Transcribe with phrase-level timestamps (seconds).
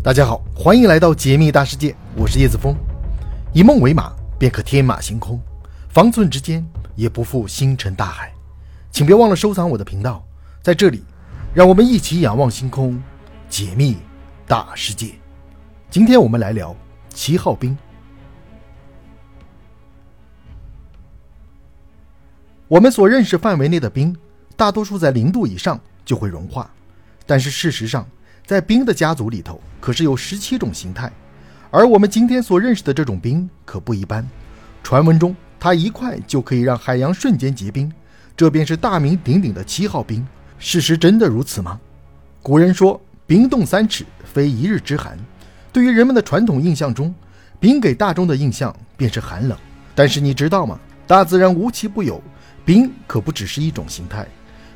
[0.00, 2.72] 大家好，欢迎来到解密大世界，我是叶子峰。
[3.52, 5.36] 以梦为马，便可天马行空；
[5.88, 6.64] 方寸之间，
[6.94, 8.32] 也不负星辰大海。
[8.92, 10.24] 请别忘了收藏我的频道，
[10.62, 11.02] 在这里，
[11.52, 13.02] 让我们一起仰望星空，
[13.50, 13.96] 解密
[14.46, 15.10] 大世界。
[15.90, 16.74] 今天我们来聊
[17.08, 17.76] 七号冰。
[22.68, 24.16] 我们所认识范围内的冰，
[24.56, 26.70] 大多数在零度以上就会融化，
[27.26, 28.08] 但是事实上，
[28.48, 31.12] 在冰的家族里头，可是有十七种形态，
[31.70, 34.26] 而我们今天所认识的这种冰可不一般。
[34.82, 37.92] 传闻中，它一块就可以让海洋瞬间结冰，
[38.34, 40.26] 这便是大名鼎鼎的七号冰。
[40.58, 41.78] 事实真的如此吗？
[42.42, 42.98] 古人说
[43.28, 45.18] “冰冻三尺，非一日之寒”。
[45.70, 47.14] 对于人们的传统印象中，
[47.60, 49.58] 冰给大众的印象便是寒冷。
[49.94, 50.80] 但是你知道吗？
[51.06, 52.18] 大自然无奇不有，
[52.64, 54.26] 冰可不只是一种形态。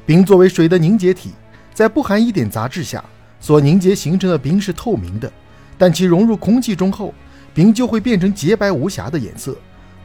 [0.04, 1.30] 冰作为水的凝结体，
[1.72, 3.02] 在不含一点杂质下。
[3.42, 5.30] 所凝结形成的冰是透明的，
[5.76, 7.12] 但其融入空气中后，
[7.52, 9.56] 冰就会变成洁白无瑕的颜色。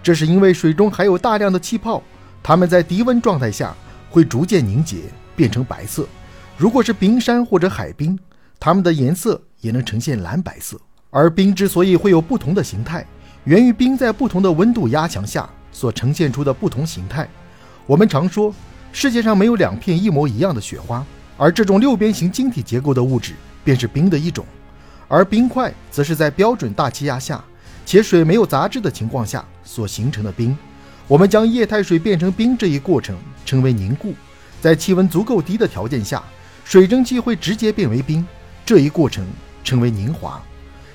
[0.02, 2.02] 这是因为水中含有大量的气泡，
[2.42, 3.76] 它们在低温状态下
[4.10, 4.98] 会逐渐凝结
[5.36, 6.08] 变成白色。
[6.58, 8.18] 如果是冰山或者海冰，
[8.60, 10.76] 它们的颜色也能呈现蓝白色。
[11.12, 13.06] 而冰之所以会有不同的形态，
[13.44, 17.30] 源于冰在不同的温度压强下所呈现出的不同形态。
[17.86, 18.52] 我们常说，
[18.92, 21.06] 世界上没有两片一模一样的雪花。
[21.38, 24.46] 而这种六边形晶体结构的物质便是冰的一种，
[25.08, 27.44] 而冰块则是在标准大气压下
[27.86, 30.58] 且水没有杂质的情况下所形成的冰。
[31.08, 34.14] 我们将液态水变成冰这一过程称为凝固，
[34.60, 36.22] 在气温足够低的条件下，
[36.66, 38.26] 水蒸气会直接变为冰，
[38.66, 39.26] 这一过程
[39.64, 40.42] 称为凝华。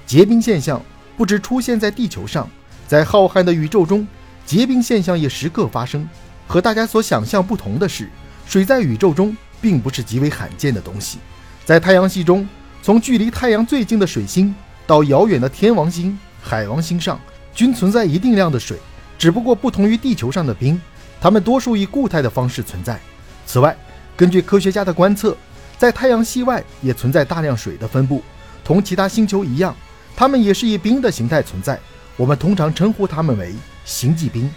[0.04, 0.82] 结冰现象
[1.16, 2.46] 不只出现在地球上，
[2.86, 4.06] 在浩瀚的宇宙中，
[4.44, 6.06] 结冰现象也时刻发生。
[6.46, 8.10] 和大家所想象不同的是，
[8.44, 9.34] 水在宇宙中。
[9.62, 11.18] 并不是极为罕见的东西，
[11.64, 12.46] 在太阳系中，
[12.82, 14.52] 从距离太阳最近的水星
[14.86, 17.18] 到遥远的天王星、海王星上，
[17.54, 18.76] 均存在一定量的水。
[19.16, 20.80] 只不过不同于地球上的冰，
[21.20, 22.98] 它们多数以固态的方式存在。
[23.46, 23.76] 此外，
[24.16, 25.36] 根据科学家的观测，
[25.78, 28.20] 在太阳系外也存在大量水的分布，
[28.64, 29.76] 同其他星球一样，
[30.16, 31.78] 它们也是以冰的形态存在。
[32.16, 34.50] 我们通常称呼它们为星际冰。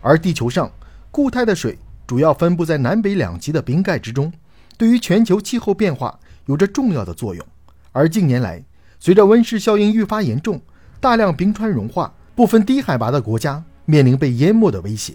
[0.00, 0.68] 而地球上
[1.12, 4.32] 固态的水主要分布在南北两极的冰盖之中。
[4.80, 7.46] 对于全球气候变化有着重要的作用，
[7.92, 8.64] 而近年来，
[8.98, 10.58] 随着温室效应愈发严重，
[10.98, 15.12] 大量冰川融化，部分低海拔的国家面临被淹没的威胁。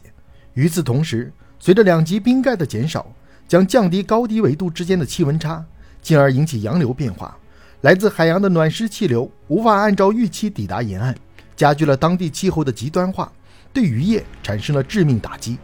[0.54, 3.12] 与此同时，随着两极冰盖的减少，
[3.48, 5.66] 将降低高低纬度之间的气温差，
[6.00, 7.36] 进而引起洋流变化。
[7.82, 11.16] 来自海洋的暖湿气流无法按照预期抵达沿岸，
[11.56, 13.32] 加剧了当地气候的极端化，
[13.74, 15.58] 对渔业产生了致命打击。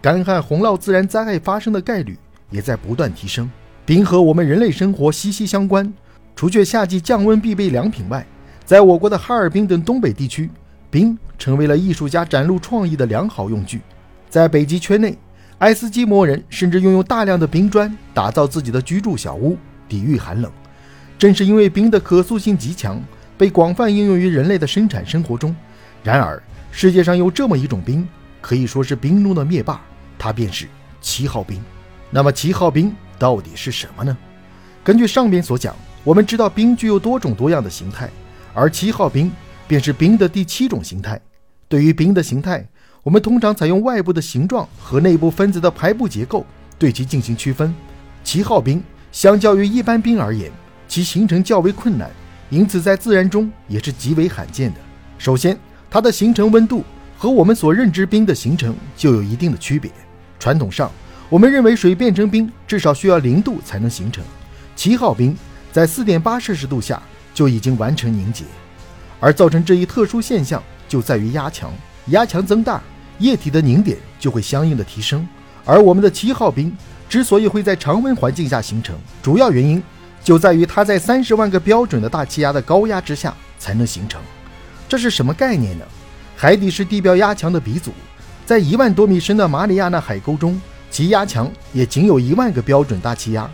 [0.00, 2.16] 干旱、洪涝自然灾害发生的概率。
[2.50, 3.50] 也在不断提升。
[3.84, 5.92] 冰和我们人类生活息息相关，
[6.36, 8.26] 除却夏季降温必备良品外，
[8.64, 10.50] 在我国的哈尔滨等东北地区，
[10.90, 13.80] 冰成为了艺术家展露创意的良好用具。
[14.28, 15.16] 在北极圈内，
[15.56, 19.56] 爱斯基摩人甚至拥有大量的冰砖打造自己的居住小屋，
[19.88, 20.52] 抵御寒冷。
[21.18, 23.02] 正是因为冰的可塑性极强，
[23.38, 25.56] 被广泛应用于人类的生产生活中。
[26.04, 28.06] 然而，世界上有这么一种冰，
[28.40, 29.80] 可以说是冰中的灭霸，
[30.18, 30.66] 它便是
[31.00, 31.58] 七号冰。
[32.10, 34.16] 那么七号冰到底是什么呢？
[34.82, 38.08] 根据上边所讲，我们知道冰具有多种多样的形态，
[38.54, 39.30] 而七号冰
[39.66, 41.20] 便是冰的第七种形态。
[41.68, 42.66] 对于冰的形态，
[43.02, 46.46] 我们通常采用外部的形状和内部分子的排布结构
[46.78, 47.74] 对其进行区分。
[48.24, 48.82] 七号冰
[49.12, 50.50] 相较于一般冰而言，
[50.86, 52.10] 其形成较为困难，
[52.48, 54.80] 因此在自然中也是极为罕见的。
[55.18, 55.58] 首先，
[55.90, 56.82] 它的形成温度
[57.18, 59.90] 和我们所认知冰的形成就有一定的区别。
[60.38, 60.90] 传统上，
[61.30, 64.24] 我们认为水变成冰至少需要零度才能形成，
[64.74, 65.36] 七号冰
[65.70, 67.02] 在四点八摄氏度下
[67.34, 68.44] 就已经完成凝结，
[69.20, 71.70] 而造成这一特殊现象就在于压强，
[72.06, 72.80] 压强增大，
[73.18, 75.26] 液体的凝点就会相应的提升。
[75.66, 76.74] 而我们的七号冰
[77.10, 79.82] 之所以会在常温环境下形成，主要原因
[80.24, 84.18] 就在于它在三十万个标准的大气压的高压之下才能形成。
[84.88, 85.84] 这是什么概念呢？
[86.34, 87.92] 海底是地表压强的鼻祖，
[88.46, 90.58] 在一万多米深的马里亚纳海沟中。
[90.90, 93.48] 其压强也仅有一万个标准大气压。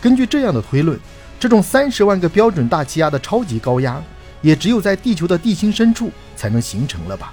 [0.00, 0.98] 根据这样的推论，
[1.38, 4.02] 这种三十万个标准大气压的超级高压，
[4.42, 7.32] 也只有在地球的地心深处才能形成了吧？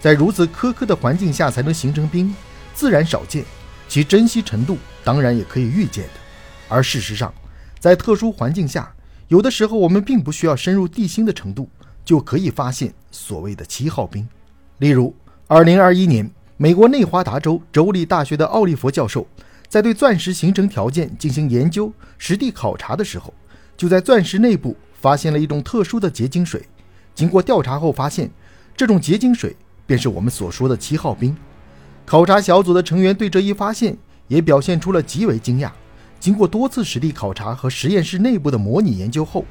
[0.00, 2.34] 在如此苛刻的环境下才能形成冰，
[2.74, 3.44] 自然少见，
[3.88, 6.20] 其珍稀程度当然也可以预见的。
[6.68, 7.32] 而事实上，
[7.78, 8.92] 在特殊环境下，
[9.28, 11.68] 有的时候我们并不需要深入地心的程度，
[12.04, 14.26] 就可以发现所谓的七号冰。
[14.78, 15.14] 例如，
[15.46, 16.30] 二零二一年。
[16.60, 19.24] 美国内华达州州立大学的奥利弗教授，
[19.68, 23.32] 在对钻石形成条件进行研究、实地考察的时候，
[23.76, 26.60] 就在钻石内部发现了一种特殊的结晶水。
[27.14, 28.28] 经过调查后发现，
[28.76, 29.54] 这种结晶水
[29.86, 31.36] 便是我们所说的七号冰。
[32.04, 33.96] 考察小组的成员对这一发现
[34.26, 35.70] 也表现出了极为惊讶。
[36.18, 39.44] 经过多次实地考察和实验室内部的模拟研究后，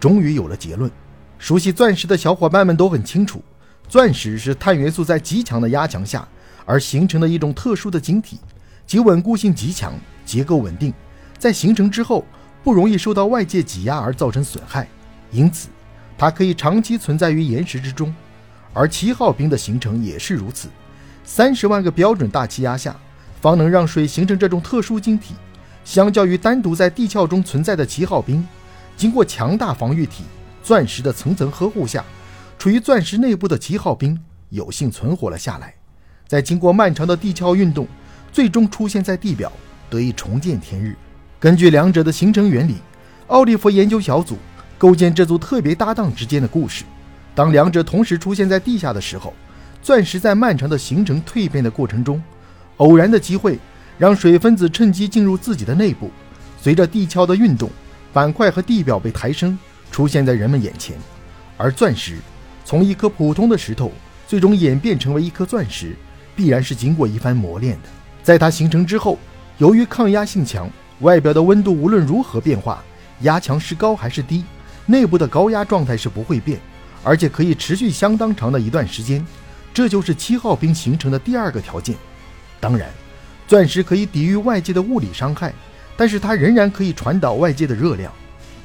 [0.00, 0.90] 终于有了结论。
[1.38, 3.42] 熟悉钻石的小伙伴们都很清楚，
[3.86, 6.26] 钻石是碳元素在极强的压强下
[6.64, 8.38] 而形成的一种特殊的晶体，
[8.86, 9.94] 其稳固性极强，
[10.24, 10.92] 结构稳定，
[11.38, 12.24] 在形成之后
[12.62, 14.88] 不容易受到外界挤压而造成损害，
[15.30, 15.68] 因此。
[16.16, 18.14] 它可以长期存在于岩石之中，
[18.72, 20.68] 而七号冰的形成也是如此。
[21.24, 22.96] 三十万个标准大气压下，
[23.40, 25.34] 方能让水形成这种特殊晶体。
[25.84, 28.46] 相较于单独在地壳中存在的七号冰，
[28.96, 30.24] 经过强大防御体
[30.62, 32.04] 钻石的层层呵护下，
[32.58, 34.18] 处于钻石内部的七号冰
[34.50, 35.74] 有幸存活了下来。
[36.34, 37.86] 在经过漫长的地壳运动，
[38.32, 39.52] 最终出现在地表，
[39.88, 40.96] 得以重见天日。
[41.38, 42.74] 根据两者的形成原理，
[43.28, 44.36] 奥利弗研究小组。
[44.76, 46.82] 构建这组特别搭档之间的故事。
[47.36, 49.32] 当两者同时出现在地下的时候，
[49.80, 52.20] 钻石在漫长的形成蜕变的过程中，
[52.78, 53.56] 偶然的机会
[53.96, 56.10] 让水分子趁机进入自己的内部。
[56.60, 57.70] 随着地壳的运动，
[58.12, 59.56] 板块和地表被抬升，
[59.92, 60.96] 出现在人们眼前。
[61.56, 62.16] 而钻石
[62.64, 63.92] 从一颗普通的石头
[64.26, 65.94] 最终演变成为一颗钻石，
[66.34, 67.88] 必然是经过一番磨练的。
[68.22, 69.18] 在它形成之后，
[69.58, 70.68] 由于抗压性强，
[71.00, 72.82] 外表的温度无论如何变化，
[73.20, 74.44] 压强是高还是低。
[74.86, 76.60] 内部的高压状态是不会变，
[77.02, 79.24] 而且可以持续相当长的一段时间，
[79.72, 81.96] 这就是七号冰形成的第二个条件。
[82.60, 82.90] 当然，
[83.46, 85.54] 钻石可以抵御外界的物理伤害，
[85.96, 88.12] 但是它仍然可以传导外界的热量，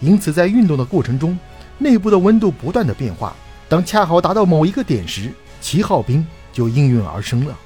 [0.02, 1.38] 因此在运动的过程中，
[1.78, 3.36] 内部的温度不断的变化。
[3.68, 5.32] 当恰好达到某一个点时，
[5.62, 7.58] 七号冰就应运而生了。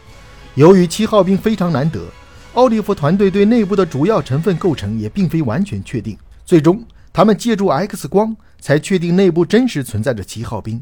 [0.55, 2.05] 由于七号冰非常难得，
[2.53, 6.83] 奥利弗团队对内部的主要成分构成也并非完全确定，最终。
[7.11, 10.81] 他们借助 X 光才确定内部真实存在着七号冰，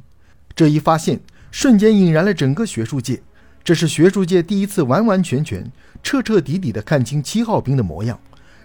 [0.56, 1.19] 这一发现
[1.51, 3.21] 瞬间引燃了整个学术界。
[3.63, 5.69] 这是学术界第一次完完全全、
[6.01, 8.18] 彻彻底底地看清七号冰的模样。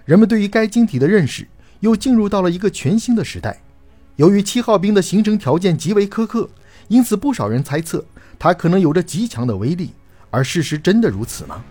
[0.04, 1.46] 人们对于该晶体的认识
[1.80, 3.60] 又进入到了一个全新的时代。
[4.14, 6.48] 由于七号冰的形成条件极为苛刻，
[6.88, 8.04] 因此不少人猜测
[8.38, 9.92] 它可能有着极强的威力。
[10.30, 11.64] 而事实真的如此吗？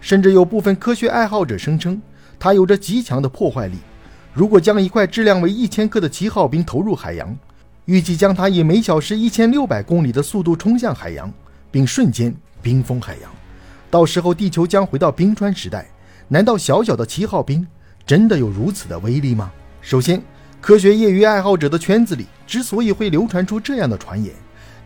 [0.00, 2.00] 甚至有部分科学爱好者声称
[2.38, 3.76] 它有着极强的破坏力。
[4.32, 7.36] 如果将一块质量为一千克的七号冰投入海洋，
[7.84, 11.32] 预计将它以每小时一千六百公里的速度冲向海洋，
[11.70, 13.30] 并瞬间冰封海洋，
[13.90, 15.86] 到时候地球将回到冰川时代。
[16.28, 17.66] 难道小小的七号冰
[18.06, 19.50] 真的有如此的威力吗？
[19.80, 20.22] 首先，
[20.60, 24.32] 科学业余爱好者的圈子里之所以会流传出这样的传言，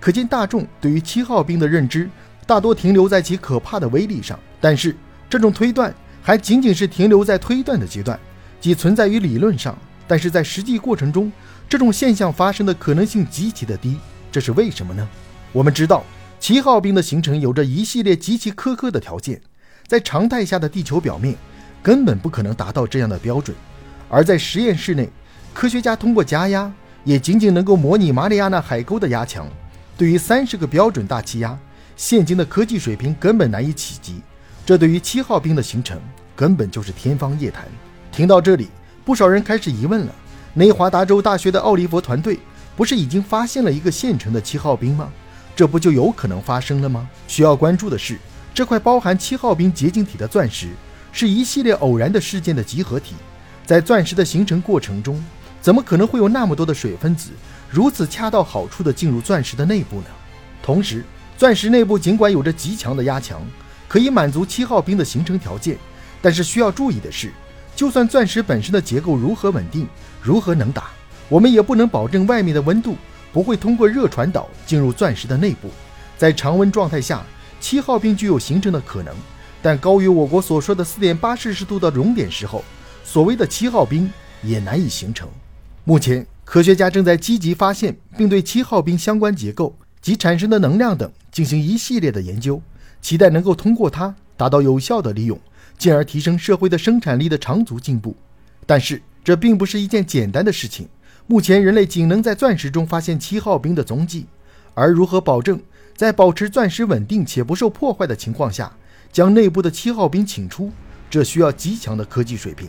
[0.03, 2.11] 可见大众对于七号冰的认知
[2.45, 4.37] 大多停留在其可怕的威力上。
[4.61, 4.97] 但是，
[5.31, 8.19] 这种推断还仅仅是停留在推断的阶段。
[8.61, 9.79] 即存在于理论上，
[10.09, 11.31] 但是在实际过程中，
[11.69, 13.97] 这种现象发生的可能性极其的低。
[14.33, 15.09] 这是为什么呢？
[15.53, 16.03] 我们知道，
[16.41, 19.41] 七号冰的形成有着一系列极其苛刻的条件，
[19.87, 21.37] 在常态下的地球表面
[21.81, 23.57] 根本不可能达到这样的标准，
[24.09, 25.09] 而在实验室内，
[25.55, 26.73] 科学家通过加压
[27.05, 29.47] 也仅仅能够模拟马里亚纳海沟的压强。
[29.97, 31.57] 对于三十个标准大气压，
[31.97, 34.21] 现今的科技水平根本难以企及，
[34.65, 36.01] 这对于七号冰的形成
[36.35, 37.65] 根本就是天方夜谭。
[38.11, 38.69] 听到这里，
[39.05, 40.13] 不少人开始疑问了：
[40.55, 42.39] 内华达州大学的奥利弗团队
[42.75, 45.11] 不是已经发现了一个现成的七号冰吗？
[45.55, 47.09] 这不就有可能发生了吗？
[47.29, 48.19] 需要关注的是，
[48.55, 50.69] 这块包含七号冰结晶体的钻石
[51.13, 53.15] 是一系列偶然的事件的集合体。
[53.65, 55.23] 在钻石的形成过程中，
[55.61, 57.31] 怎么可能会有那么多的水分子
[57.73, 60.07] 如此恰到好处地进入钻石的内部呢？
[60.63, 61.03] 同时，
[61.39, 63.41] 钻石内部尽管有着极强的压强，
[63.89, 65.79] 可以满足七号冰的形成条件，
[66.21, 67.33] 但是需要注意的是。
[67.75, 69.89] 就算钻石本身的结构如何稳定，
[70.21, 70.91] 如何能打，
[71.31, 72.95] 我们也不能保证外面的温度
[73.33, 75.71] 不会通过热传导进入钻石的内部。
[76.19, 77.25] 在常温状态下，
[77.59, 79.15] 七号冰具有形成的可能，
[79.63, 82.63] 但高于我国所说的四点八摄氏度的熔点时候，
[83.03, 84.13] 所谓的七号冰
[84.43, 85.27] 也难以形成。
[85.85, 92.63] 目前，科学家正在积极发现并对七号冰相关结构及产生的能量等进行一系列的研究，
[93.01, 95.39] 期待能够通过它达到有效的利用。
[95.77, 98.15] 进而提升社会的生产力的长足进步，
[98.65, 100.89] 但是这并不是一件简单的事情。
[101.27, 104.27] 目前人类仅能在钻石中发现七号冰的踪迹，
[104.75, 105.61] 而如何保证
[105.97, 108.73] 在保持钻石稳定且不受破坏的情况下，
[109.11, 110.71] 将内部的七号冰请出，
[111.11, 112.69] 这需要极强的科技水平。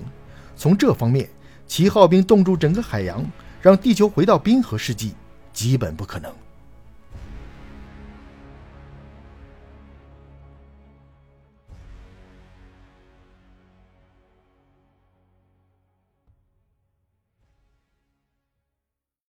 [0.56, 1.30] 从这方面，
[1.76, 3.26] 七号冰冻住整个海洋，
[3.60, 5.16] 让地球回到冰河世纪，
[5.52, 6.32] 基本不可能。